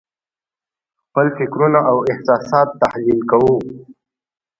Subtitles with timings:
[1.05, 3.55] خپل فکرونه او احساسات تحلیل کوو.